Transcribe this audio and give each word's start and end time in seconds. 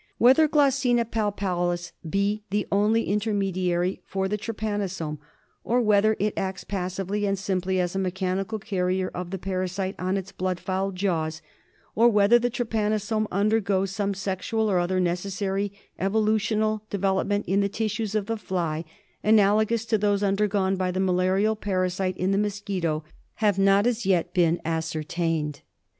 128 0.17 0.57
THE 0.57 0.71
SLEEPING 0.71 0.71
SICKNESS. 0.71 0.95
Whether 0.97 1.09
Glossina 1.11 1.35
palpalis 1.35 1.91
be 2.09 2.43
the 2.49 2.67
only 2.71 3.03
intermediary 3.03 4.01
for 4.07 4.27
the 4.27 4.35
trypanosome, 4.39 5.19
or 5.63 5.79
whether 5.79 6.15
it 6.17 6.33
acts 6.35 6.63
passively 6.63 7.27
and 7.27 7.37
simply 7.37 7.79
as 7.79 7.95
a 7.95 7.99
mechanical 7.99 8.57
carrier 8.57 9.09
of 9.13 9.29
the 9.29 9.37
parasite 9.37 9.93
on 9.99 10.17
its 10.17 10.31
blood 10.31 10.59
fouled 10.59 10.95
jaws, 10.95 11.43
or 11.93 12.09
whether 12.09 12.39
the 12.39 12.49
trypanosome 12.49 13.27
under 13.31 13.59
goes 13.59 13.91
some 13.91 14.15
sexual 14.15 14.71
or 14.71 14.79
other 14.79 14.99
necessary 14.99 15.71
evolutional 15.99 16.81
de 16.89 16.97
velopment 16.97 17.43
in 17.45 17.59
the 17.59 17.69
tissues 17.69 18.15
of 18.15 18.25
the 18.25 18.37
fly, 18.37 18.83
analogous 19.23 19.85
to 19.85 19.99
those 19.99 20.23
undergone 20.23 20.75
by 20.75 20.89
the 20.89 20.99
malaria 20.99 21.53
parasite 21.53 22.17
in 22.17 22.31
the 22.31 22.39
mosquito, 22.39 23.03
have 23.35 23.59
not 23.59 23.85
as 23.85 24.03
yet 24.07 24.33
been 24.33 24.59
ascertained. 24.65 25.61